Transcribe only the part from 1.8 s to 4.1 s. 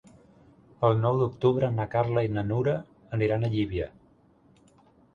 Carla i na Nura aniran a Llívia.